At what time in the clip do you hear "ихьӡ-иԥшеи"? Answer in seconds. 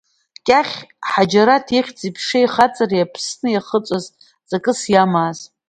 1.77-2.45